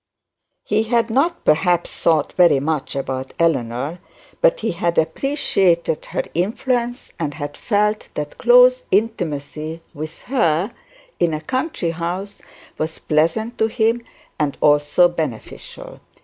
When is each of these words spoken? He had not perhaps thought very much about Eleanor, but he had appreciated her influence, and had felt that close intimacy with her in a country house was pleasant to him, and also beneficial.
He 0.63 0.81
had 0.81 1.11
not 1.11 1.45
perhaps 1.45 1.95
thought 2.01 2.33
very 2.33 2.59
much 2.59 2.95
about 2.95 3.35
Eleanor, 3.37 3.99
but 4.41 4.61
he 4.61 4.71
had 4.71 4.97
appreciated 4.97 6.07
her 6.07 6.23
influence, 6.33 7.13
and 7.19 7.35
had 7.35 7.55
felt 7.55 8.07
that 8.15 8.39
close 8.39 8.81
intimacy 8.89 9.83
with 9.93 10.23
her 10.23 10.71
in 11.19 11.35
a 11.35 11.41
country 11.41 11.91
house 11.91 12.41
was 12.79 12.97
pleasant 12.97 13.59
to 13.59 13.67
him, 13.67 14.01
and 14.39 14.57
also 14.59 15.07
beneficial. 15.07 15.99